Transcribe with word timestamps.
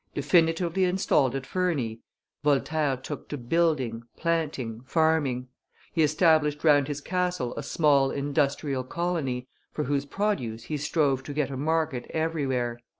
Definitively 0.15 0.85
installed 0.85 1.35
at 1.35 1.45
Ferney, 1.45 1.99
Voltaire 2.43 2.97
took 2.97 3.29
to 3.29 3.37
building, 3.37 4.01
planting, 4.17 4.81
farming. 4.87 5.47
He 5.93 6.01
established 6.01 6.63
round 6.63 6.87
his 6.87 7.01
castle 7.01 7.55
a 7.55 7.61
small 7.61 8.09
industrial 8.09 8.83
colony, 8.83 9.47
for 9.71 9.83
whose 9.83 10.07
produce 10.07 10.63
he 10.63 10.77
strove 10.77 11.21
to 11.21 11.33
get 11.33 11.51
a 11.51 11.55
market 11.55 12.07
everywhere. 12.09 12.79